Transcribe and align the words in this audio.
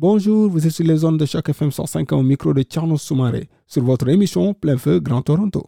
Bonjour, 0.00 0.48
vous 0.48 0.64
êtes 0.64 0.72
sur 0.72 0.84
les 0.84 0.98
zones 0.98 1.16
de 1.16 1.26
Choc 1.26 1.48
FM 1.48 1.72
105 1.72 2.12
au 2.12 2.22
micro 2.22 2.54
de 2.54 2.62
Tierno 2.62 2.96
Soumaré 2.96 3.48
sur 3.66 3.82
votre 3.82 4.08
émission 4.08 4.54
Plein 4.54 4.76
Feu 4.76 5.00
Grand 5.00 5.22
Toronto. 5.22 5.64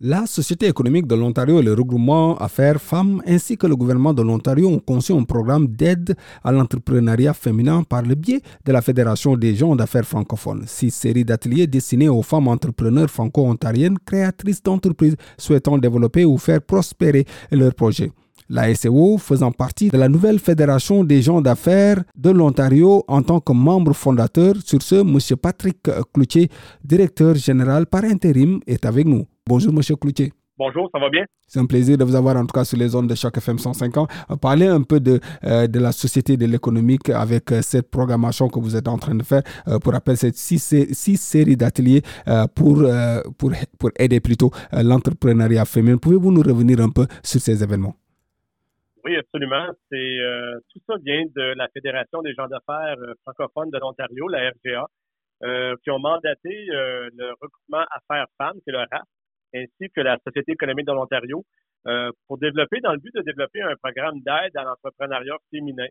La 0.00 0.26
Société 0.26 0.66
économique 0.66 1.06
de 1.06 1.14
l'Ontario 1.14 1.60
et 1.60 1.62
le 1.62 1.74
regroupement 1.74 2.36
Affaires 2.38 2.80
Femmes 2.80 3.22
ainsi 3.24 3.56
que 3.56 3.68
le 3.68 3.76
gouvernement 3.76 4.12
de 4.12 4.22
l'Ontario 4.22 4.68
ont 4.68 4.80
conçu 4.80 5.12
un 5.12 5.22
programme 5.22 5.68
d'aide 5.68 6.16
à 6.42 6.50
l'entrepreneuriat 6.50 7.34
féminin 7.34 7.84
par 7.84 8.02
le 8.02 8.16
biais 8.16 8.40
de 8.64 8.72
la 8.72 8.82
Fédération 8.82 9.36
des 9.36 9.54
gens 9.54 9.76
d'affaires 9.76 10.04
francophones. 10.04 10.64
Six 10.66 10.90
séries 10.90 11.24
d'ateliers 11.24 11.68
destinés 11.68 12.08
aux 12.08 12.22
femmes 12.22 12.48
entrepreneurs 12.48 13.08
franco-ontariennes 13.08 13.98
créatrices 14.04 14.60
d'entreprises 14.60 15.14
souhaitant 15.38 15.78
développer 15.78 16.24
ou 16.24 16.36
faire 16.36 16.62
prospérer 16.62 17.24
leurs 17.52 17.76
projets. 17.76 18.10
La 18.48 18.72
SEO 18.74 19.18
faisant 19.18 19.50
partie 19.50 19.88
de 19.88 19.98
la 19.98 20.08
nouvelle 20.08 20.38
Fédération 20.38 21.02
des 21.02 21.20
gens 21.20 21.40
d'affaires 21.40 22.02
de 22.16 22.30
l'Ontario 22.30 23.04
en 23.08 23.22
tant 23.22 23.40
que 23.40 23.52
membre 23.52 23.92
fondateur. 23.92 24.54
Sur 24.64 24.82
ce, 24.82 24.96
M. 24.96 25.18
Patrick 25.36 25.78
Cloutier, 26.14 26.48
directeur 26.84 27.34
général 27.34 27.86
par 27.86 28.04
intérim, 28.04 28.60
est 28.66 28.84
avec 28.86 29.06
nous. 29.06 29.26
Bonjour, 29.46 29.72
M. 29.72 29.80
Cloutier. 30.00 30.32
Bonjour, 30.58 30.88
ça 30.90 30.98
va 30.98 31.10
bien? 31.10 31.24
C'est 31.46 31.60
un 31.60 31.66
plaisir 31.66 31.98
de 31.98 32.04
vous 32.04 32.14
avoir 32.14 32.34
en 32.36 32.46
tout 32.46 32.54
cas 32.54 32.64
sur 32.64 32.78
les 32.78 32.88
zones 32.88 33.06
de 33.06 33.14
Choc 33.14 33.36
FM 33.36 33.58
105 33.58 33.98
ans. 33.98 34.06
Parler 34.40 34.66
un 34.66 34.80
peu 34.82 35.00
de, 35.00 35.20
euh, 35.44 35.66
de 35.66 35.78
la 35.78 35.92
société 35.92 36.38
de 36.38 36.46
l'économique 36.46 37.10
avec 37.10 37.52
euh, 37.52 37.60
cette 37.60 37.90
programmation 37.90 38.48
que 38.48 38.58
vous 38.58 38.74
êtes 38.74 38.88
en 38.88 38.96
train 38.96 39.14
de 39.14 39.22
faire. 39.22 39.42
Euh, 39.68 39.78
pour 39.78 39.92
rappel, 39.92 40.16
cette 40.16 40.36
six, 40.36 40.86
six 40.92 41.16
séries 41.18 41.56
d'ateliers 41.56 42.02
pour, 42.54 42.84
pour, 43.36 43.52
pour 43.78 43.90
aider 43.98 44.20
plutôt 44.20 44.50
l'entrepreneuriat 44.72 45.66
féminin. 45.66 45.98
Pouvez-vous 45.98 46.32
nous 46.32 46.42
revenir 46.42 46.80
un 46.80 46.88
peu 46.88 47.06
sur 47.22 47.40
ces 47.40 47.62
événements? 47.62 47.94
Oui, 49.06 49.14
absolument. 49.16 49.68
C'est 49.88 50.18
euh, 50.18 50.58
tout 50.72 50.80
ça 50.84 50.96
vient 51.04 51.22
de 51.36 51.54
la 51.54 51.68
Fédération 51.68 52.22
des 52.22 52.34
gens 52.34 52.48
d'affaires 52.48 52.96
euh, 52.98 53.14
francophones 53.22 53.70
de 53.70 53.78
l'Ontario, 53.78 54.26
la 54.26 54.50
RGA, 54.50 54.84
euh, 55.44 55.76
qui 55.84 55.92
ont 55.92 56.00
mandaté 56.00 56.66
le 56.66 57.30
regroupement 57.40 57.84
Affaires 57.88 58.26
Femmes, 58.36 58.58
c'est 58.64 58.72
le 58.72 58.78
RAF, 58.78 59.06
ainsi 59.54 59.90
que 59.94 60.00
la 60.00 60.18
Société 60.26 60.52
économique 60.52 60.86
de 60.86 60.92
l'Ontario, 60.92 61.44
pour 62.26 62.38
développer, 62.38 62.80
dans 62.80 62.94
le 62.94 62.98
but 62.98 63.14
de 63.14 63.22
développer 63.22 63.62
un 63.62 63.76
programme 63.80 64.18
d'aide 64.22 64.56
à 64.56 64.64
l'entrepreneuriat 64.64 65.36
féminin. 65.52 65.86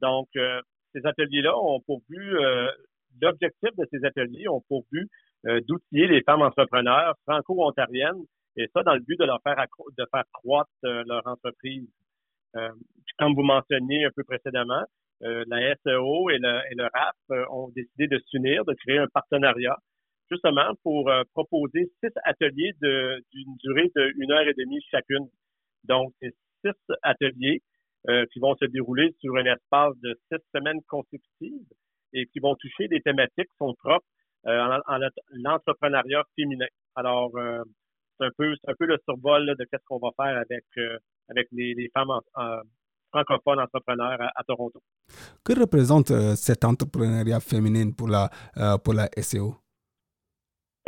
Donc, 0.00 0.26
ces 0.34 1.06
ateliers-là 1.06 1.56
ont 1.56 1.80
pour 1.86 2.02
but, 2.08 2.36
l'objectif 3.22 3.70
de 3.78 3.86
ces 3.92 4.04
ateliers 4.04 4.48
ont 4.48 4.62
pour 4.68 4.84
but 4.90 5.08
d'outiller 5.68 6.08
les 6.08 6.22
femmes 6.22 6.42
entrepreneurs 6.42 7.14
franco-ontariennes, 7.28 8.24
et 8.56 8.66
ça 8.74 8.82
dans 8.82 8.94
le 8.94 9.00
but 9.00 9.20
de 9.20 9.24
leur 9.24 9.40
faire 9.42 9.54
de 9.96 10.06
faire 10.10 10.24
croître 10.32 10.72
leur 10.82 11.24
entreprise. 11.26 11.86
Euh, 12.56 12.68
comme 13.18 13.34
vous 13.34 13.42
mentionniez 13.42 14.04
un 14.04 14.10
peu 14.14 14.24
précédemment, 14.24 14.84
euh, 15.22 15.44
la 15.48 15.74
SEO 15.76 16.30
et 16.30 16.38
le, 16.38 16.82
RAF 16.82 17.16
euh, 17.30 17.44
ont 17.50 17.68
décidé 17.74 18.06
de 18.06 18.18
s'unir, 18.28 18.64
de 18.64 18.74
créer 18.74 18.98
un 18.98 19.08
partenariat, 19.12 19.76
justement 20.30 20.74
pour 20.82 21.10
proposer 21.32 21.90
six 22.02 22.10
ateliers 22.24 22.72
d'une 22.80 23.56
durée 23.62 23.90
de 23.94 24.12
une 24.16 24.32
heure 24.32 24.46
et 24.46 24.54
demie 24.54 24.80
chacune. 24.90 25.28
Donc, 25.84 26.12
c'est 26.20 26.34
six 26.64 26.94
ateliers 27.02 27.62
qui 28.32 28.40
vont 28.40 28.56
se 28.56 28.64
dérouler 28.66 29.14
sur 29.20 29.36
un 29.36 29.44
espace 29.44 29.94
de 30.02 30.18
six 30.30 30.38
semaines 30.52 30.80
consécutives 30.88 31.68
et 32.12 32.26
qui 32.26 32.40
vont 32.40 32.56
toucher 32.56 32.88
des 32.88 33.00
thématiques 33.00 33.48
qui 33.48 33.56
sont 33.58 33.74
propres 33.74 34.06
à 34.44 34.98
l'entrepreneuriat 35.30 36.24
féminin. 36.34 36.66
Alors, 36.96 37.30
c'est 38.18 38.26
un 38.26 38.30
peu, 38.36 38.86
le 38.86 38.98
survol 39.04 39.46
de 39.46 39.64
qu'est-ce 39.64 39.84
qu'on 39.86 39.98
va 39.98 40.10
faire 40.16 40.38
avec 40.38 40.64
avec 41.28 41.48
les, 41.52 41.90
femmes 41.94 42.10
francophones 43.10 43.60
entrepreneurs 43.60 44.18
à, 44.34 44.44
Toronto. 44.44 44.80
Que 45.44 45.58
représente 45.58 46.10
euh, 46.10 46.34
cet 46.34 46.64
entrepreneuriat 46.64 47.40
féminin 47.40 47.90
pour 47.96 48.08
la, 48.08 48.28
euh, 48.56 48.78
pour 48.78 48.94
la 48.94 49.08
SEO? 49.16 49.54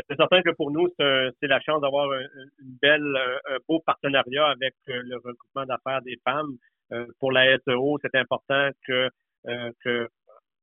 C'est 0.09 0.17
certain 0.17 0.43
que 0.43 0.51
pour 0.51 0.71
nous, 0.71 0.87
c'est 0.97 1.49
la 1.49 1.61
chance 1.61 1.81
d'avoir 1.81 2.13
une 2.13 2.79
belle, 2.81 3.17
un 3.51 3.59
beau 3.69 3.81
partenariat 3.85 4.47
avec 4.47 4.75
euh, 4.89 5.03
le 5.05 5.17
regroupement 5.17 5.67
d'affaires 5.67 6.03
des 6.03 6.17
femmes. 6.25 6.57
Pour 7.19 7.33
la 7.33 7.59
SEO, 7.59 7.99
c'est 8.01 8.15
important 8.15 8.71
que, 8.87 9.11
que, 9.45 10.09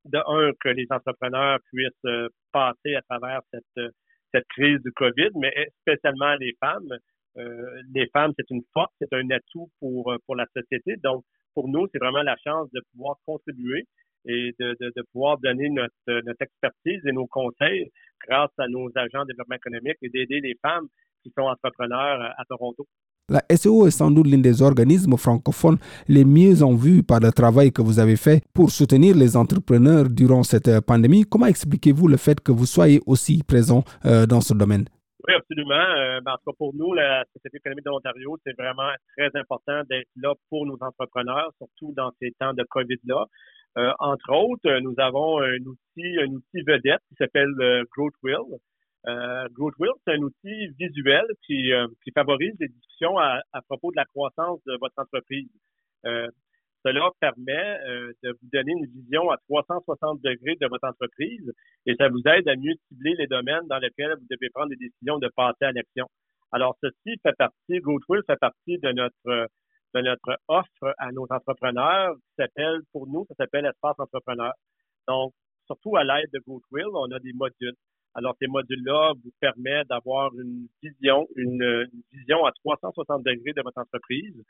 de 0.05 0.17
un, 0.25 0.51
que 0.59 0.69
les 0.69 0.87
entrepreneurs 0.89 1.59
puissent 1.71 2.31
passer 2.51 2.95
à 2.95 3.01
travers 3.03 3.41
cette, 3.53 3.91
cette 4.33 4.47
crise 4.47 4.79
du 4.83 4.91
COVID, 4.93 5.29
mais 5.35 5.53
spécialement 5.81 6.33
les 6.39 6.55
femmes. 6.59 6.97
Euh, 7.37 7.81
les 7.93 8.07
femmes, 8.13 8.31
c'est 8.37 8.49
une 8.49 8.63
force, 8.73 8.91
c'est 8.99 9.11
un 9.13 9.29
atout 9.31 9.69
pour, 9.79 10.11
euh, 10.11 10.17
pour 10.25 10.35
la 10.35 10.45
société. 10.55 10.95
Donc, 11.03 11.23
pour 11.53 11.67
nous, 11.67 11.87
c'est 11.91 11.99
vraiment 11.99 12.23
la 12.23 12.35
chance 12.45 12.69
de 12.73 12.81
pouvoir 12.93 13.15
contribuer 13.25 13.85
et 14.25 14.53
de, 14.59 14.75
de, 14.79 14.91
de 14.95 15.03
pouvoir 15.13 15.37
donner 15.37 15.69
notre, 15.69 16.41
expertise 16.41 17.01
et 17.05 17.11
nos 17.11 17.27
conseils 17.27 17.91
grâce 18.27 18.51
à 18.57 18.67
nos 18.67 18.89
agents 18.95 19.23
de 19.23 19.27
développement 19.29 19.55
économique 19.55 19.97
et 20.01 20.09
d'aider 20.09 20.39
les 20.41 20.55
femmes 20.61 20.87
qui 21.23 21.31
sont 21.37 21.43
entrepreneurs 21.43 22.33
à 22.37 22.43
Toronto. 22.49 22.85
La 23.27 23.41
SEO 23.55 23.87
est 23.87 23.91
sans 23.91 24.11
doute 24.11 24.27
l'un 24.27 24.37
des 24.37 24.61
organismes 24.61 25.17
francophones 25.17 25.77
les 26.07 26.23
mieux 26.25 26.61
en 26.61 26.75
vue 26.75 27.01
par 27.01 27.19
le 27.19 27.31
travail 27.31 27.71
que 27.71 27.81
vous 27.81 27.97
avez 27.97 28.17
fait 28.17 28.43
pour 28.53 28.69
soutenir 28.69 29.15
les 29.15 29.35
entrepreneurs 29.35 30.09
durant 30.09 30.43
cette 30.43 30.79
pandémie. 30.81 31.23
Comment 31.23 31.47
expliquez-vous 31.47 32.07
le 32.07 32.17
fait 32.17 32.39
que 32.39 32.51
vous 32.51 32.67
soyez 32.67 33.01
aussi 33.07 33.41
présent 33.41 33.83
euh, 34.05 34.27
dans 34.27 34.41
ce 34.41 34.53
domaine? 34.53 34.85
Oui, 35.27 35.33
absolument. 35.33 35.73
Euh, 35.73 36.19
ben, 36.21 36.33
en 36.33 36.37
tout 36.37 36.51
cas, 36.51 36.57
pour 36.57 36.75
nous, 36.75 36.93
la 36.93 37.23
Société 37.33 37.57
économique 37.57 37.85
de 37.85 37.89
l'Ontario, 37.89 38.37
c'est 38.45 38.55
vraiment 38.55 38.91
très 39.17 39.29
important 39.35 39.81
d'être 39.89 40.09
là 40.17 40.33
pour 40.49 40.67
nos 40.67 40.77
entrepreneurs, 40.81 41.51
surtout 41.57 41.93
dans 41.95 42.11
ces 42.21 42.31
temps 42.39 42.53
de 42.53 42.63
COVID-là. 42.69 43.25
Euh, 43.77 43.91
entre 43.99 44.31
autres, 44.31 44.79
nous 44.79 44.93
avons 44.97 45.41
un 45.41 45.57
outil, 45.57 46.19
un 46.19 46.31
outil 46.31 46.61
vedette 46.61 47.01
qui 47.09 47.15
s'appelle 47.17 47.53
euh, 47.59 47.83
GrowthWill. 47.91 48.59
Euh, 49.07 49.47
GrowthWill, 49.51 49.91
c'est 50.05 50.13
un 50.13 50.21
outil 50.21 50.67
visuel 50.79 51.25
qui, 51.45 51.73
euh, 51.73 51.87
qui 52.03 52.11
favorise 52.11 52.53
les 52.59 52.67
discussions 52.67 53.17
à, 53.17 53.41
à, 53.51 53.61
propos 53.63 53.91
de 53.91 53.97
la 53.97 54.05
croissance 54.05 54.59
de 54.65 54.77
votre 54.79 54.95
entreprise. 54.97 55.49
Cela 56.85 57.09
permet 57.19 57.79
euh, 57.87 58.13
de 58.23 58.29
vous 58.29 58.49
donner 58.53 58.73
une 58.73 58.85
vision 58.85 59.31
à 59.31 59.37
360 59.49 60.21
degrés 60.21 60.55
de 60.61 60.67
votre 60.67 60.87
entreprise 60.87 61.51
et 61.87 61.95
ça 61.95 62.09
vous 62.09 62.21
aide 62.27 62.47
à 62.47 62.55
mieux 62.55 62.75
cibler 62.87 63.15
les 63.15 63.25
domaines 63.25 63.65
dans 63.67 63.79
lesquels 63.79 64.13
vous 64.19 64.27
devez 64.29 64.49
prendre 64.53 64.69
des 64.69 64.75
décisions 64.75 65.17
de 65.17 65.27
passer 65.35 65.65
à 65.65 65.71
l'action. 65.71 66.05
Alors, 66.51 66.77
ceci 66.83 67.17
fait 67.23 67.35
partie, 67.37 67.79
GoToWill 67.79 68.21
fait 68.27 68.39
partie 68.39 68.77
de 68.77 68.91
notre 68.91 69.47
de 69.95 70.01
notre 70.01 70.37
offre 70.47 70.93
à 70.97 71.11
nos 71.11 71.25
entrepreneurs 71.29 72.15
qui 72.15 72.33
s'appelle, 72.37 72.81
pour 72.91 73.07
nous, 73.07 73.25
ça 73.29 73.35
s'appelle 73.35 73.65
Espace 73.65 73.95
Entrepreneur. 73.97 74.53
Donc, 75.07 75.33
surtout 75.65 75.95
à 75.95 76.03
l'aide 76.03 76.29
de 76.33 76.39
GoToWill, 76.45 76.87
on 76.93 77.11
a 77.11 77.19
des 77.19 77.33
modules. 77.33 77.75
Alors, 78.15 78.33
ces 78.39 78.47
modules-là 78.47 79.11
vous 79.23 79.31
permettent 79.41 79.89
d'avoir 79.89 80.31
une 80.35 80.67
vision, 80.81 81.27
une, 81.35 81.85
vision 82.13 82.45
à 82.45 82.51
360 82.63 83.23
degrés 83.23 83.51
de 83.51 83.61
votre 83.61 83.77
entreprise, 83.77 84.41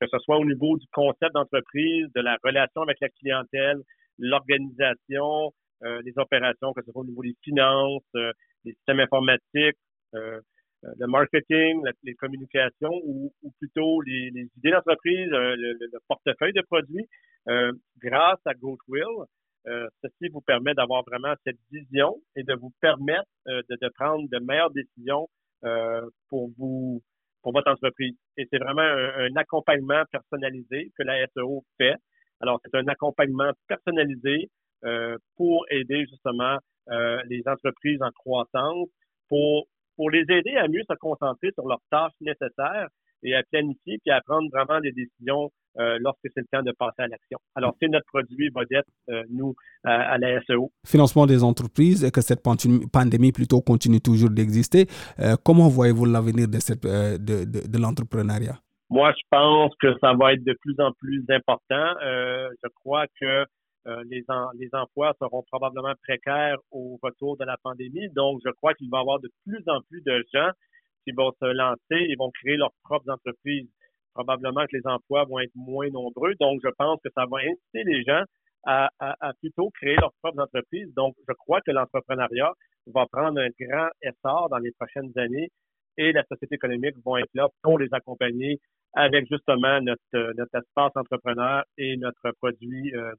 que 0.00 0.06
ce 0.10 0.18
soit 0.18 0.38
au 0.38 0.44
niveau 0.44 0.76
du 0.76 0.86
concept 0.92 1.32
d'entreprise, 1.32 2.08
de 2.14 2.20
la 2.20 2.36
relation 2.42 2.82
avec 2.82 2.98
la 3.00 3.08
clientèle, 3.10 3.78
l'organisation, 4.18 5.52
euh, 5.84 6.02
les 6.04 6.12
opérations, 6.16 6.72
que 6.72 6.82
ce 6.84 6.90
soit 6.90 7.02
au 7.02 7.04
niveau 7.04 7.22
des 7.22 7.36
finances, 7.44 8.02
euh, 8.16 8.32
les 8.64 8.72
systèmes 8.72 9.00
informatiques, 9.00 9.78
euh, 10.14 10.40
euh 10.84 10.92
le 10.98 11.06
marketing, 11.06 11.80
les 12.02 12.14
communications 12.14 13.00
ou, 13.04 13.32
ou 13.44 13.52
plutôt 13.60 14.00
les, 14.00 14.30
les 14.30 14.48
idées 14.56 14.72
d'entreprise, 14.72 15.28
le, 15.30 15.54
le, 15.54 15.98
portefeuille 16.08 16.52
de 16.52 16.62
produits. 16.62 17.06
grâce 18.02 18.40
à 18.46 18.54
GoTwill, 18.54 19.26
euh, 19.68 19.88
ceci 20.02 20.28
vous 20.32 20.40
permet 20.40 20.74
d'avoir 20.74 21.04
vraiment 21.04 21.34
cette 21.44 21.58
vision 21.70 22.20
et 22.34 22.42
de 22.42 22.54
vous 22.54 22.72
permettre 22.80 23.28
euh, 23.48 23.62
de, 23.70 23.76
de, 23.80 23.88
prendre 23.96 24.28
de 24.28 24.38
meilleures 24.40 24.72
décisions 24.72 25.28
euh, 25.64 26.08
pour 26.28 26.50
vous 26.58 27.02
pour 27.42 27.52
votre 27.52 27.70
entreprise. 27.70 28.14
Et 28.36 28.46
c'est 28.50 28.58
vraiment 28.58 28.82
un, 28.82 29.34
accompagnement 29.36 30.02
personnalisé 30.12 30.92
que 30.96 31.02
la 31.02 31.26
SEO 31.34 31.64
fait. 31.76 31.96
Alors, 32.40 32.60
c'est 32.64 32.76
un 32.76 32.86
accompagnement 32.86 33.50
personnalisé 33.66 34.48
pour 35.36 35.66
aider 35.70 36.06
justement 36.08 36.58
les 37.26 37.42
entreprises 37.46 38.00
en 38.00 38.10
croissance, 38.12 38.88
pour, 39.28 39.66
pour 39.96 40.10
les 40.10 40.24
aider 40.28 40.54
à 40.56 40.68
mieux 40.68 40.84
se 40.88 40.94
concentrer 41.00 41.50
sur 41.54 41.66
leurs 41.66 41.82
tâches 41.90 42.12
nécessaires 42.20 42.86
et 43.24 43.34
à 43.34 43.42
planifier 43.50 43.98
puis 43.98 44.12
à 44.12 44.20
prendre 44.20 44.48
vraiment 44.52 44.80
des 44.80 44.92
décisions 44.92 45.50
euh, 45.78 45.98
lorsque 46.00 46.20
c'est 46.34 46.40
le 46.40 46.46
temps 46.52 46.62
de 46.62 46.72
passer 46.72 47.00
à 47.02 47.06
l'action. 47.06 47.38
Alors, 47.54 47.74
c'est 47.80 47.88
notre 47.88 48.06
produit 48.06 48.50
vedette, 48.54 48.86
euh, 49.08 49.22
nous, 49.30 49.54
à, 49.84 50.18
la 50.18 50.42
SEO. 50.42 50.70
Financement 50.86 51.26
des 51.26 51.42
entreprises 51.42 52.04
et 52.04 52.10
que 52.10 52.20
cette 52.20 52.42
pandémie 52.42 53.32
plutôt 53.32 53.62
continue 53.62 54.00
toujours 54.00 54.30
d'exister. 54.30 54.86
Euh, 55.18 55.36
comment 55.42 55.68
voyez-vous 55.68 56.04
l'avenir 56.04 56.46
de, 56.48 56.58
cette, 56.58 56.82
de, 56.84 57.44
de, 57.44 57.78
l'entrepreneuriat? 57.78 58.58
Moi, 58.90 59.12
je 59.12 59.22
pense 59.30 59.72
que 59.80 59.88
ça 60.00 60.12
va 60.12 60.34
être 60.34 60.44
de 60.44 60.54
plus 60.60 60.78
en 60.78 60.92
plus 60.92 61.24
important. 61.30 61.94
je 62.02 62.68
crois 62.84 63.06
que 63.18 63.44
les, 64.04 64.22
les 64.58 64.68
emplois 64.74 65.14
seront 65.18 65.42
probablement 65.50 65.94
précaires 66.02 66.58
au 66.70 66.98
retour 67.02 67.38
de 67.38 67.44
la 67.46 67.56
pandémie. 67.62 68.10
Donc, 68.10 68.40
je 68.44 68.50
crois 68.52 68.74
qu'il 68.74 68.90
va 68.90 68.98
y 68.98 69.00
avoir 69.00 69.20
de 69.20 69.30
plus 69.46 69.62
en 69.68 69.80
plus 69.88 70.02
de 70.04 70.22
gens 70.34 70.50
qui 71.04 71.12
vont 71.12 71.32
se 71.40 71.46
lancer 71.46 72.06
et 72.10 72.14
vont 72.16 72.30
créer 72.30 72.56
leurs 72.58 72.74
propres 72.84 73.10
entreprises 73.10 73.68
probablement 74.14 74.62
que 74.62 74.76
les 74.76 74.86
emplois 74.86 75.24
vont 75.24 75.40
être 75.40 75.54
moins 75.54 75.88
nombreux. 75.90 76.34
Donc, 76.40 76.60
je 76.64 76.70
pense 76.78 77.00
que 77.04 77.10
ça 77.16 77.24
va 77.30 77.38
inciter 77.38 77.84
les 77.84 78.02
gens 78.04 78.22
à, 78.64 78.90
plutôt 79.40 79.70
créer 79.70 79.96
leurs 79.96 80.12
propres 80.22 80.40
entreprises. 80.40 80.92
Donc, 80.94 81.14
je 81.28 81.34
crois 81.34 81.60
que 81.60 81.70
l'entrepreneuriat 81.70 82.52
va 82.86 83.06
prendre 83.10 83.40
un 83.40 83.48
grand 83.60 83.88
essor 84.02 84.48
dans 84.50 84.58
les 84.58 84.72
prochaines 84.72 85.12
années 85.16 85.50
et 85.98 86.12
la 86.12 86.22
société 86.24 86.54
économique 86.54 86.94
vont 87.04 87.16
être 87.16 87.30
là 87.34 87.48
pour 87.62 87.78
les 87.78 87.88
accompagner 87.92 88.60
avec 88.94 89.26
justement 89.30 89.80
notre, 89.80 90.34
espace 90.54 90.92
entrepreneur 90.94 91.64
et 91.78 91.96
notre 91.96 92.32
produit 92.40 92.94
euh, 92.94 93.12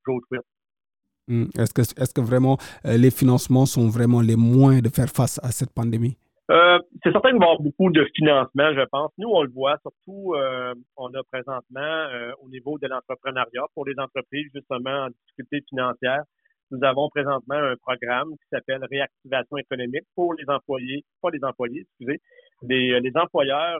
hmm. 1.28 1.46
Est-ce 1.58 1.74
que, 1.74 1.82
est-ce 1.82 2.14
que 2.14 2.22
vraiment 2.22 2.58
euh, 2.86 2.98
les 2.98 3.12
financements 3.12 3.66
sont 3.66 3.90
vraiment 3.90 4.22
les 4.22 4.36
moyens 4.36 4.84
de 4.84 4.90
faire 4.90 5.10
face 5.10 5.40
à 5.44 5.52
cette 5.52 5.72
pandémie? 5.72 6.18
Euh, 6.52 6.78
c'est 7.02 7.12
certain 7.14 7.30
qu'il 7.32 7.40
va 7.40 7.54
y 7.54 7.64
beaucoup 7.64 7.90
de 7.90 8.06
financement, 8.16 8.74
je 8.74 8.86
pense. 8.92 9.12
Nous, 9.18 9.30
on 9.30 9.44
le 9.44 9.52
voit, 9.52 9.78
surtout, 9.82 10.34
euh, 10.34 10.74
on 10.98 11.08
a 11.14 11.24
présentement 11.32 11.80
euh, 11.80 12.34
au 12.42 12.50
niveau 12.50 12.78
de 12.80 12.88
l'entrepreneuriat 12.88 13.64
pour 13.74 13.86
les 13.86 13.94
entreprises 13.98 14.50
justement 14.54 15.06
en 15.06 15.08
difficulté 15.10 15.64
financière. 15.70 16.24
Nous 16.72 16.84
avons 16.84 17.08
présentement 17.10 17.56
un 17.56 17.76
programme 17.78 18.32
qui 18.32 18.48
s'appelle 18.52 18.84
Réactivation 18.92 19.58
économique 19.58 20.04
pour 20.16 20.34
les 20.34 20.44
employés, 20.50 21.06
pas 21.22 21.30
les 21.30 21.44
employés, 21.44 21.82
excusez, 21.82 22.20
les, 22.64 23.00
les 23.00 23.12
employeurs 23.16 23.80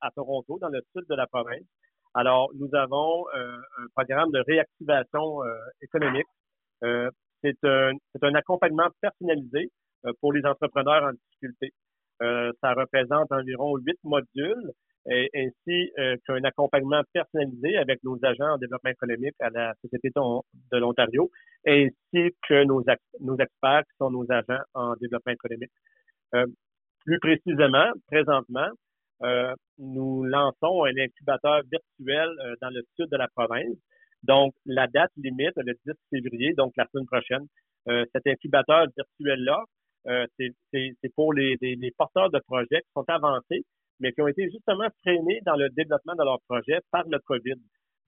à 0.00 0.10
Toronto, 0.10 0.58
dans 0.60 0.68
le 0.68 0.82
sud 0.94 1.04
de 1.08 1.14
la 1.14 1.26
province. 1.26 1.64
Alors, 2.14 2.50
nous 2.54 2.68
avons 2.74 3.24
un 3.32 3.86
programme 3.94 4.30
de 4.30 4.42
réactivation 4.46 5.40
économique. 5.80 6.26
c'est 6.82 7.64
un, 7.64 7.92
un 8.20 8.34
accompagnement 8.34 8.88
personnalisé 9.00 9.70
pour 10.20 10.32
les 10.34 10.44
entrepreneurs 10.44 11.04
en 11.04 11.12
difficulté. 11.12 11.72
Euh, 12.22 12.52
ça 12.60 12.72
représente 12.74 13.30
environ 13.30 13.76
huit 13.76 13.98
modules 14.02 14.72
et, 15.08 15.30
ainsi 15.34 15.92
euh, 15.98 16.16
qu'un 16.26 16.42
accompagnement 16.42 17.02
personnalisé 17.12 17.76
avec 17.76 18.02
nos 18.02 18.18
agents 18.24 18.54
en 18.54 18.58
développement 18.58 18.90
économique 18.90 19.36
à 19.40 19.50
la 19.50 19.74
Société 19.82 20.10
de 20.10 20.78
l'Ontario, 20.78 21.30
ainsi 21.66 22.34
que 22.48 22.64
nos, 22.64 22.84
nos 23.20 23.36
experts 23.36 23.84
qui 23.84 23.96
sont 23.98 24.10
nos 24.10 24.26
agents 24.30 24.62
en 24.74 24.94
développement 24.96 25.32
économique. 25.32 25.70
Euh, 26.34 26.46
plus 27.04 27.20
précisément, 27.20 27.90
présentement, 28.06 28.68
nous 29.78 30.24
lançons 30.24 30.84
un 30.84 30.96
incubateur 30.96 31.62
virtuel 31.72 32.28
dans 32.60 32.70
le 32.70 32.82
sud 32.94 33.08
de 33.10 33.16
la 33.16 33.26
province. 33.34 33.76
Donc, 34.22 34.52
la 34.66 34.86
date 34.86 35.10
limite, 35.16 35.56
le 35.56 35.74
10 35.86 35.92
février, 36.10 36.52
donc 36.52 36.72
la 36.76 36.86
semaine 36.92 37.06
prochaine. 37.06 37.46
cet 38.12 38.26
incubateur 38.26 38.86
virtuel-là 38.96 39.64
euh, 40.08 40.26
c'est 40.38 41.14
pour 41.14 41.32
les, 41.34 41.56
porteurs 41.96 42.30
de 42.30 42.38
projets 42.40 42.80
qui 42.80 42.92
sont 42.94 43.04
avancés, 43.08 43.64
mais 44.00 44.12
qui 44.12 44.22
ont 44.22 44.28
été 44.28 44.50
justement 44.50 44.88
freinés 45.02 45.40
dans 45.44 45.56
le 45.56 45.68
développement 45.70 46.14
de 46.14 46.24
leur 46.24 46.40
projet 46.48 46.78
par 46.90 47.04
le 47.08 47.18
COVID. 47.18 47.56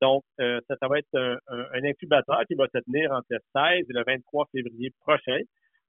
Donc, 0.00 0.25
euh, 0.41 0.61
ça, 0.69 0.88
va 0.88 0.99
être 0.99 1.41
un, 1.49 1.85
incubateur 1.85 2.43
qui 2.47 2.55
va 2.55 2.67
se 2.73 2.79
tenir 2.79 3.12
entre 3.12 3.26
le 3.31 3.38
16 3.55 3.87
et 3.88 3.93
le 3.93 4.02
23 4.06 4.49
février 4.50 4.91
prochain 5.00 5.41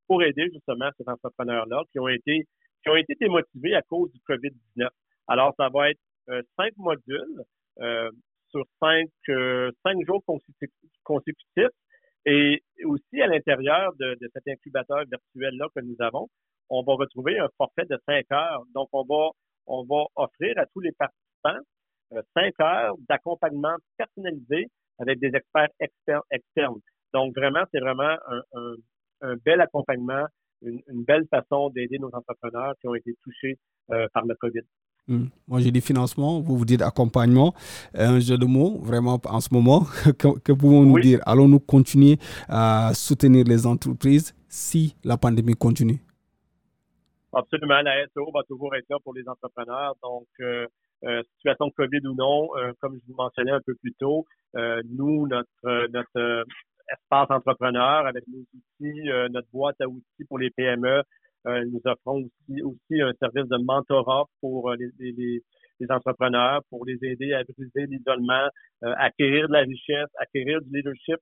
pour 0.08 0.22
aider 0.24 0.50
justement 0.52 0.90
ces 0.98 1.08
entrepreneurs-là 1.08 1.84
qui 1.92 2.00
ont 2.00 2.10
été 2.10 2.46
qui 2.84 2.90
ont 2.90 2.96
été 2.96 3.13
démotivés 3.19 3.75
à 3.75 3.84
cause 3.84 4.12
du 4.12 4.19
COVID-19. 4.28 4.88
Alors, 5.28 5.54
ça 5.56 5.69
va 5.69 5.92
être 5.92 6.00
euh, 6.30 6.42
cinq 6.58 6.75
modules 6.78 7.44
sur 8.50 8.66
cinq, 8.81 9.08
cinq 9.28 10.06
jours 10.06 10.22
consécutifs 11.04 11.69
et 12.25 12.62
aussi, 12.85 13.21
à 13.21 13.27
l'intérieur 13.27 13.94
de, 14.00 14.18
cet 14.33 14.47
incubateur 14.47 15.03
virtuel-là 15.09 15.68
que 15.75 15.81
nous 15.81 15.95
avons, 16.00 16.27
on 16.69 16.83
va 16.83 16.94
retrouver 16.94 17.39
un 17.39 17.50
forfait 17.57 17.85
de 17.89 17.97
5 18.06 18.25
heures. 18.31 18.63
Donc, 18.73 18.89
on 18.94 19.03
va, 19.03 19.29
on 19.68 19.83
va 19.83 20.06
offrir 20.15 20.57
à 20.57 20.65
tous 20.68 20.79
les 20.81 20.91
participants 20.91 21.59
euh, 22.13 22.21
5 22.35 22.53
heures 22.62 22.95
d'accompagnement 23.09 23.75
personnalisé 23.97 24.68
avec 25.00 25.19
des 25.19 25.31
experts 25.33 25.69
externes. 26.31 26.79
Donc, 27.13 27.35
vraiment, 27.35 27.63
c'est 27.73 27.79
vraiment 27.79 28.15
un, 28.27 28.75
un, 29.21 29.35
bel 29.44 29.59
accompagnement, 29.59 30.25
une, 30.62 30.79
une 30.88 31.03
belle 31.03 31.25
façon 31.29 31.69
d'aider 31.69 31.97
nos 31.97 32.13
entrepreneurs 32.13 32.74
qui 32.79 32.88
ont 32.88 32.95
été 32.95 33.13
touchés 33.24 33.57
euh, 33.91 34.07
par 34.13 34.25
le 34.25 34.35
COVID. 34.35 34.62
Hmm. 35.07 35.25
Moi, 35.48 35.59
j'ai 35.62 35.71
dit 35.71 35.81
financement, 35.81 36.39
vous 36.39 36.57
vous 36.57 36.65
dites 36.65 36.81
accompagnement. 36.81 37.53
Un 37.94 38.19
jeu 38.19 38.38
de 38.38 38.45
mots, 38.45 38.80
vraiment, 38.81 39.19
en 39.25 39.42
ce 39.42 39.50
moment, 39.51 39.81
que, 40.18 40.51
pouvons-nous 40.51 41.00
dire? 41.00 41.19
Allons-nous 41.25 41.59
continuer 41.59 42.18
à 42.48 42.92
soutenir 42.94 43.45
les 43.45 43.65
entreprises 43.65 44.33
si 44.48 44.95
la 45.03 45.18
pandémie 45.18 45.56
continue? 45.56 46.00
Absolument. 47.33 47.81
La 47.81 48.06
SEO 48.07 48.31
va 48.33 48.44
toujours 48.44 48.75
être 48.75 48.86
là 48.89 48.98
pour 49.03 49.13
les 49.13 49.27
entrepreneurs. 49.27 49.95
Donc, 50.03 50.27
euh, 50.42 50.68
euh, 51.03 51.24
situation 51.36 51.68
de 51.68 51.74
COVID 51.74 52.07
ou 52.07 52.15
non, 52.15 52.50
euh, 52.57 52.74
comme 52.80 52.95
je 52.95 53.01
vous 53.07 53.15
mentionnais 53.18 53.51
un 53.51 53.62
peu 53.65 53.74
plus 53.75 53.94
tôt, 53.94 54.25
nous, 54.53 55.27
notre, 55.27 55.88
notre 55.88 56.45
espace 56.92 57.31
entrepreneur 57.31 58.06
avec 58.06 58.25
nos 58.27 58.39
outils, 58.39 59.09
notre 59.31 59.48
boîte 59.53 59.80
à 59.80 59.88
outils 59.88 60.25
pour 60.27 60.39
les 60.39 60.50
PME, 60.50 61.03
nous 61.45 61.81
offrons 61.85 62.23
aussi, 62.23 62.61
aussi 62.61 63.01
un 63.01 63.13
service 63.19 63.47
de 63.47 63.57
mentorat 63.63 64.25
pour 64.39 64.69
euh, 64.69 64.75
les, 64.77 65.11
les, 65.11 65.41
les 65.79 65.91
entrepreneurs, 65.91 66.61
pour 66.69 66.85
les 66.85 66.97
aider 67.01 67.33
à 67.33 67.43
briser 67.43 67.88
l'isolement, 67.88 68.47
euh, 68.83 68.93
acquérir 68.97 69.47
de 69.47 69.53
la 69.53 69.61
richesse, 69.61 70.09
acquérir 70.19 70.61
du 70.61 70.75
leadership, 70.75 71.17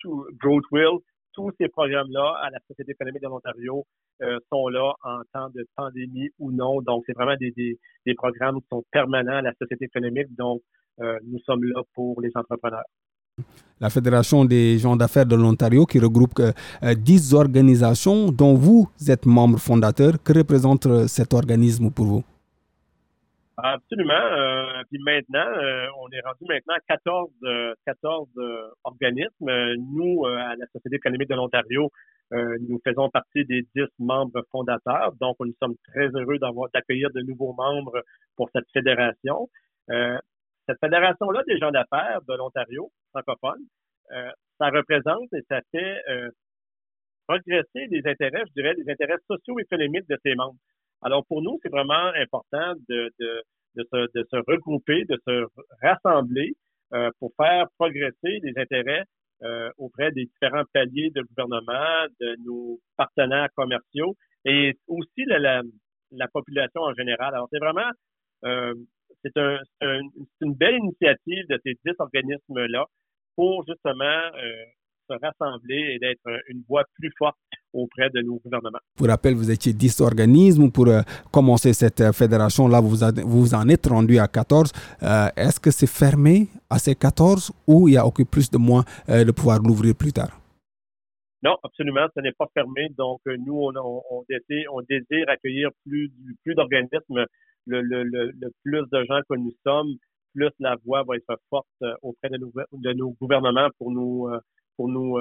tout, 0.00 0.26
Growth 0.40 0.64
Will. 0.72 0.98
Tous 1.32 1.50
ces 1.60 1.68
programmes-là 1.68 2.34
à 2.42 2.50
la 2.50 2.58
Société 2.66 2.92
économique 2.92 3.22
de 3.22 3.28
l'Ontario 3.28 3.84
sont 4.50 4.68
là 4.68 4.92
en 5.04 5.20
temps 5.32 5.48
de 5.50 5.64
pandémie 5.76 6.28
ou 6.40 6.50
non. 6.50 6.82
Donc, 6.82 7.04
c'est 7.06 7.12
vraiment 7.12 7.36
des, 7.36 7.52
des, 7.52 7.78
des, 8.04 8.14
programmes 8.14 8.60
qui 8.60 8.66
sont 8.68 8.82
permanents 8.90 9.36
à 9.36 9.42
la 9.42 9.52
Société 9.54 9.84
économique. 9.84 10.34
Donc, 10.36 10.60
nous 10.98 11.38
sommes 11.46 11.62
là 11.62 11.82
pour 11.94 12.20
les 12.20 12.30
entrepreneurs 12.34 12.82
la 13.80 13.88
Fédération 13.88 14.44
des 14.44 14.78
gens 14.78 14.94
d'affaires 14.94 15.26
de 15.26 15.34
l'Ontario, 15.34 15.86
qui 15.86 15.98
regroupe 15.98 16.38
euh, 16.38 16.94
dix 16.94 17.32
organisations 17.34 18.30
dont 18.30 18.54
vous 18.54 18.88
êtes 19.08 19.24
membre 19.26 19.58
fondateur. 19.58 20.12
Que 20.22 20.32
représente 20.36 20.86
euh, 20.86 21.06
cet 21.06 21.32
organisme 21.32 21.90
pour 21.90 22.06
vous? 22.06 22.24
Absolument. 23.56 24.12
Euh, 24.12 24.82
puis 24.90 24.98
maintenant, 25.04 25.46
on 26.00 26.08
est 26.10 26.20
rendu 26.20 26.44
maintenant 26.48 26.74
à 26.74 26.80
14, 26.88 27.28
14 27.84 28.28
organismes. 28.84 29.50
Nous, 29.94 30.24
à 30.24 30.56
la 30.56 30.66
Société 30.72 30.96
économique 30.96 31.28
de 31.28 31.34
l'Ontario, 31.34 31.90
nous 32.32 32.80
faisons 32.82 33.10
partie 33.10 33.44
des 33.44 33.66
10 33.76 33.82
membres 33.98 34.42
fondateurs. 34.50 35.12
Donc, 35.20 35.36
nous 35.40 35.54
sommes 35.62 35.74
très 35.92 36.08
heureux 36.08 36.38
d'accueillir 36.72 37.10
de 37.14 37.20
nouveaux 37.20 37.52
membres 37.52 38.02
pour 38.34 38.48
cette 38.54 38.64
fédération 38.72 39.46
cette 40.70 40.78
fédération-là 40.80 41.42
des 41.46 41.58
gens 41.58 41.70
d'affaires 41.70 42.20
de 42.28 42.34
l'Ontario 42.34 42.90
francophone, 43.10 43.60
euh, 44.12 44.30
ça 44.58 44.68
représente 44.70 45.32
et 45.32 45.42
ça 45.48 45.60
fait 45.70 45.98
euh, 46.08 46.30
progresser 47.26 47.86
les 47.90 48.02
intérêts, 48.06 48.42
je 48.48 48.52
dirais, 48.60 48.74
les 48.74 48.90
intérêts 48.90 49.18
socio-économiques 49.28 50.08
de 50.08 50.18
ses 50.24 50.34
membres. 50.34 50.58
Alors 51.02 51.24
pour 51.26 51.42
nous, 51.42 51.58
c'est 51.62 51.70
vraiment 51.70 52.12
important 52.16 52.74
de, 52.88 53.10
se, 53.18 54.36
regrouper, 54.50 55.04
de 55.04 55.18
se 55.26 55.46
rassembler 55.82 56.52
euh, 56.92 57.10
pour 57.18 57.32
faire 57.36 57.66
progresser 57.78 58.40
les 58.42 58.52
intérêts 58.56 59.04
euh, 59.42 59.70
auprès 59.78 60.10
des 60.10 60.26
différents 60.26 60.64
paliers 60.72 61.10
de 61.14 61.22
gouvernement, 61.22 62.06
de 62.20 62.36
nos 62.44 62.78
partenaires 62.96 63.48
commerciaux 63.54 64.14
et 64.44 64.74
aussi 64.88 65.24
la, 65.26 65.38
la, 65.38 65.62
la 66.10 66.28
population 66.28 66.82
en 66.82 66.94
général. 66.94 67.34
Alors 67.34 67.48
c'est 67.50 67.60
vraiment 67.60 67.90
c'est 69.22 69.36
un, 69.36 69.58
une 70.40 70.54
belle 70.54 70.76
initiative 70.76 71.46
de 71.48 71.58
ces 71.64 71.74
dix 71.84 71.94
organismes-là 71.98 72.86
pour 73.40 73.64
justement 73.66 74.04
euh, 74.04 74.64
se 75.08 75.14
rassembler 75.24 75.94
et 75.94 75.98
d'être 75.98 76.28
une 76.48 76.62
voix 76.68 76.84
plus 76.96 77.10
forte 77.18 77.38
auprès 77.72 78.10
de 78.10 78.20
nos 78.20 78.38
gouvernements. 78.38 78.80
Pour 78.98 79.08
rappel, 79.08 79.34
vous 79.34 79.50
étiez 79.50 79.72
dix 79.72 79.98
organismes 80.02 80.70
pour 80.70 80.88
euh, 80.88 81.00
commencer 81.32 81.72
cette 81.72 82.02
euh, 82.02 82.12
fédération. 82.12 82.68
Là, 82.68 82.80
vous, 82.82 82.96
vous 83.24 83.54
en 83.54 83.66
êtes 83.70 83.86
rendu 83.86 84.18
à 84.18 84.28
14. 84.28 84.72
Est-ce 85.36 85.58
que 85.58 85.70
c'est 85.70 85.88
fermé 85.88 86.48
à 86.68 86.78
ces 86.78 86.94
14 86.94 87.50
ou 87.66 87.88
il 87.88 87.94
y 87.94 87.96
a 87.96 88.04
aucun 88.04 88.24
plus 88.24 88.50
de 88.50 88.58
moins 88.58 88.84
de 89.08 89.32
pouvoir 89.32 89.58
l'ouvrir 89.60 89.94
plus 89.94 90.12
tard? 90.12 90.36
Non, 91.42 91.56
absolument, 91.64 92.06
ce 92.14 92.20
n'est 92.20 92.36
pas 92.38 92.48
fermé. 92.52 92.88
Donc, 92.98 93.20
nous, 93.26 93.58
on, 93.58 93.72
on, 93.74 94.02
on, 94.10 94.24
désire, 94.28 94.66
on 94.74 94.82
désire 94.82 95.24
accueillir 95.28 95.70
plus, 95.86 96.12
plus 96.44 96.54
d'organismes 96.54 97.24
le, 97.66 97.80
le, 97.80 98.02
le, 98.04 98.50
plus 98.62 98.84
de 98.92 99.04
gens 99.08 99.20
que 99.28 99.36
nous 99.36 99.54
sommes, 99.64 99.94
plus 100.34 100.50
la 100.58 100.76
voix 100.84 101.02
va 101.02 101.16
être 101.16 101.40
forte 101.48 101.66
auprès 102.02 102.28
de 102.28 102.38
nos, 102.38 102.52
de 102.72 102.92
nos 102.92 103.10
gouvernements 103.20 103.68
pour 103.78 103.90
nous 103.90 104.28
pour 104.76 104.88
nous 104.88 105.18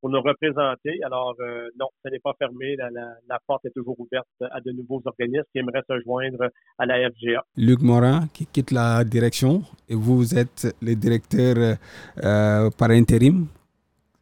pour 0.00 0.10
nous 0.10 0.20
représenter. 0.20 1.02
Alors, 1.04 1.34
euh, 1.40 1.68
non, 1.78 1.88
ce 2.04 2.10
n'est 2.10 2.18
pas 2.18 2.34
fermé. 2.38 2.76
La, 2.76 3.38
porte 3.46 3.64
est 3.64 3.70
toujours 3.70 3.98
ouverte 3.98 4.28
à 4.50 4.60
de 4.60 4.72
nouveaux 4.72 5.02
organismes 5.04 5.44
qui 5.52 5.58
aimeraient 5.58 5.82
se 5.88 6.00
joindre 6.04 6.48
à 6.78 6.86
la 6.86 7.10
FGA. 7.10 7.44
Luc 7.56 7.80
Morin, 7.80 8.26
qui 8.32 8.46
quitte 8.46 8.70
la 8.70 9.04
direction, 9.04 9.62
et 9.88 9.94
vous 9.94 10.34
êtes 10.38 10.74
le 10.82 10.94
directeur 10.94 11.56
euh, 12.22 12.70
par 12.78 12.90
intérim? 12.90 13.46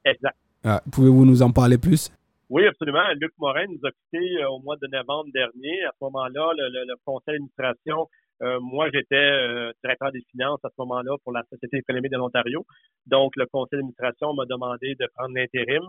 Exact. 0.04 0.36
Ah, 0.64 0.80
pouvez-vous 0.90 1.24
nous 1.24 1.42
en 1.42 1.50
parler 1.50 1.78
plus? 1.78 2.10
Oui, 2.50 2.66
absolument. 2.66 3.02
Luc 3.20 3.32
Morin 3.38 3.66
nous 3.68 3.80
a 3.84 3.90
quittés 3.90 4.42
euh, 4.42 4.48
au 4.50 4.60
mois 4.60 4.76
de 4.80 4.86
novembre 4.86 5.30
dernier. 5.32 5.82
À 5.84 5.92
ce 5.98 6.04
moment-là, 6.04 6.52
le 6.56 6.94
conseil 7.04 7.34
d'administration 7.38 8.08
euh, 8.42 8.58
moi, 8.60 8.88
j'étais 8.92 9.14
euh, 9.14 9.72
directeur 9.82 10.10
des 10.12 10.22
finances 10.30 10.60
à 10.64 10.68
ce 10.68 10.74
moment-là 10.78 11.12
pour 11.22 11.32
la 11.32 11.42
Société 11.50 11.78
économique 11.78 12.12
de 12.12 12.16
l'Ontario. 12.16 12.66
Donc, 13.06 13.32
le 13.36 13.46
conseil 13.46 13.78
d'administration 13.78 14.34
m'a 14.34 14.44
demandé 14.44 14.94
de 14.98 15.06
prendre 15.14 15.34
l'intérim. 15.34 15.82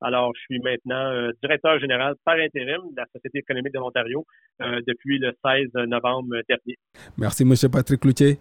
Alors, 0.00 0.32
je 0.34 0.40
suis 0.40 0.60
maintenant 0.60 1.12
euh, 1.12 1.30
directeur 1.42 1.78
général 1.78 2.14
par 2.24 2.36
intérim 2.36 2.80
de 2.90 2.96
la 2.96 3.06
Société 3.12 3.38
économique 3.38 3.74
de 3.74 3.78
l'Ontario 3.78 4.24
depuis 4.60 5.18
le 5.18 5.32
16 5.44 5.72
novembre 5.88 6.36
dernier. 6.48 6.76
Merci, 7.16 7.42
M. 7.44 7.54
Patrick 7.70 8.00
Cloutier. 8.00 8.38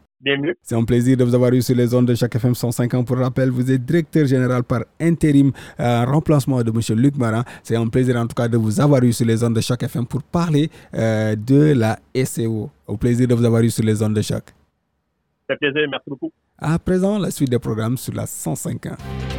C'est 0.62 0.76
un 0.76 0.84
plaisir 0.84 1.16
de 1.16 1.24
vous 1.24 1.34
avoir 1.34 1.54
eu 1.54 1.62
sur 1.62 1.76
les 1.76 1.94
ondes 1.94 2.08
de 2.08 2.14
chaque 2.14 2.36
FM 2.36 2.54
105 2.54 2.94
ans. 2.94 3.04
Pour 3.06 3.18
rappel, 3.18 3.50
vous 3.50 3.72
êtes 3.72 3.86
directeur 3.86 4.26
général 4.26 4.64
par 4.64 4.84
intérim, 5.00 5.52
en 5.78 6.06
remplacement 6.06 6.62
de 6.62 6.72
M. 6.72 7.00
Luc 7.00 7.16
Marin. 7.18 7.44
C'est 7.64 7.78
un 7.78 7.88
plaisir 7.88 8.18
en 8.18 8.28
tout 8.28 8.36
cas 8.36 8.50
de 8.50 8.58
vous 8.58 8.82
avoir 8.82 9.02
eu 9.04 9.14
sur 9.14 9.26
les 9.26 9.42
ondes 9.44 9.56
de 9.56 9.62
chaque 9.62 9.84
FM 9.84 10.06
pour 10.06 10.22
parler 10.24 10.70
de 10.94 11.74
la 11.74 12.00
SEO. 12.26 12.70
Au 12.86 12.98
plaisir 12.98 13.28
de 13.28 13.34
vous 13.34 13.46
avoir 13.46 13.62
eu 13.62 13.70
sur 13.70 13.84
les 13.86 14.02
ondes 14.02 14.16
de. 14.16 14.22
Ça 14.22 14.42
fait 15.48 15.56
plaisir, 15.58 15.88
merci 15.90 16.10
beaucoup. 16.10 16.32
À 16.58 16.78
présent, 16.78 17.18
la 17.18 17.32
suite 17.32 17.50
des 17.50 17.60
programmes 17.60 17.98
sur 17.98 18.14
la 18.14 18.26
105.1. 18.26 19.39